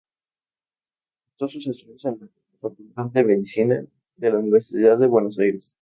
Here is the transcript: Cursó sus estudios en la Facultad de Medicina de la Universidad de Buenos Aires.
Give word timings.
Cursó 1.37 1.53
sus 1.61 1.67
estudios 1.67 2.03
en 2.05 2.19
la 2.21 2.27
Facultad 2.59 3.05
de 3.11 3.23
Medicina 3.23 3.85
de 4.15 4.31
la 4.31 4.39
Universidad 4.39 4.97
de 4.97 5.05
Buenos 5.05 5.37
Aires. 5.37 5.77